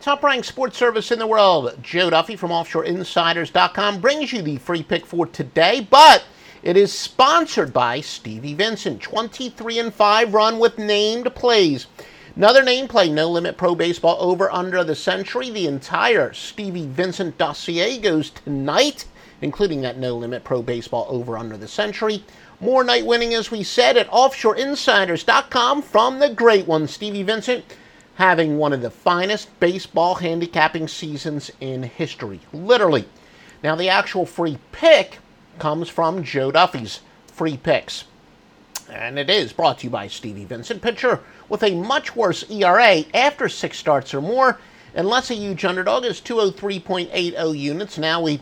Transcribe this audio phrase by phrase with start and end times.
[0.00, 4.82] Top ranked sports service in the world, Joe Duffy from OffshoreInsiders.com brings you the free
[4.82, 6.24] pick for today, but
[6.62, 9.02] it is sponsored by Stevie Vincent.
[9.02, 11.86] 23 and 5 run with named plays.
[12.34, 15.50] Another name play, No Limit Pro Baseball over under the century.
[15.50, 19.04] The entire Stevie Vincent dossier goes tonight,
[19.42, 22.24] including that No Limit Pro Baseball over under the century.
[22.58, 27.66] More night winning, as we said, at offshoreinsiders.com from the great one, Stevie Vincent,
[28.16, 32.40] having one of the finest baseball handicapping seasons in history.
[32.52, 33.06] Literally.
[33.62, 35.18] Now, the actual free pick
[35.58, 38.04] comes from Joe Duffy's free picks.
[38.90, 43.04] And it is brought to you by Stevie Vincent, pitcher with a much worse ERA
[43.14, 44.58] after six starts or more,
[44.94, 47.98] and less a huge underdog is 203.80 units.
[47.98, 48.40] Now we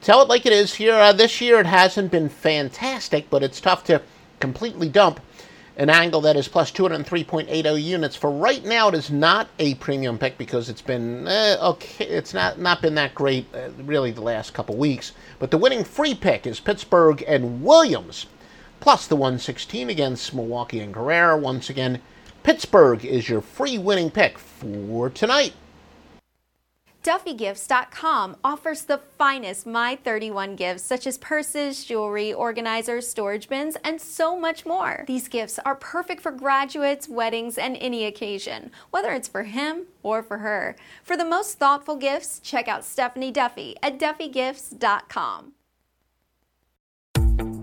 [0.00, 0.94] tell it like it is here.
[0.94, 4.00] Uh, this year it hasn't been fantastic, but it's tough to
[4.38, 5.20] completely dump
[5.76, 8.16] an angle that is plus 203.80 units.
[8.16, 12.04] For right now, it is not a premium pick because it's been eh, okay.
[12.06, 15.12] It's not not been that great uh, really the last couple weeks.
[15.38, 18.26] But the winning free pick is Pittsburgh and Williams
[18.80, 21.36] plus the 116 against Milwaukee and Guerrero.
[21.36, 22.00] Once again,
[22.42, 25.52] Pittsburgh is your free winning pick for tonight.
[27.02, 34.00] DuffyGifts.com offers the finest My 31 gifts, such as purses, jewelry, organizers, storage bins, and
[34.00, 35.04] so much more.
[35.06, 40.22] These gifts are perfect for graduates, weddings, and any occasion, whether it's for him or
[40.22, 40.76] for her.
[41.02, 45.52] For the most thoughtful gifts, check out Stephanie Duffy at DuffyGifts.com.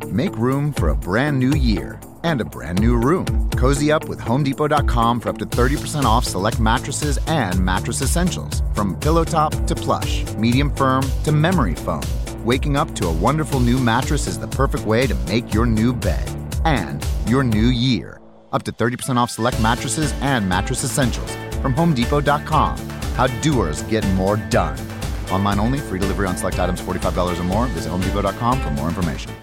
[0.08, 3.47] Make room for a brand new year and a brand new room.
[3.58, 8.62] Cozy up with HomeDepot.com for up to 30% off select mattresses and mattress essentials.
[8.74, 12.04] From pillow top to plush, medium firm to memory foam.
[12.46, 15.92] Waking up to a wonderful new mattress is the perfect way to make your new
[15.92, 16.30] bed
[16.66, 18.22] and your new year.
[18.54, 22.78] Up to 30% off select mattresses and mattress essentials from HomeDepot.com.
[23.16, 24.78] How doers get more done.
[25.32, 27.66] Online only, free delivery on select items $45 or more.
[27.68, 29.34] Visit HomeDepot.com for more information.